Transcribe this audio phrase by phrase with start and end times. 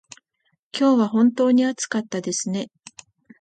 [0.75, 2.71] 今日は本当に暑かったですね。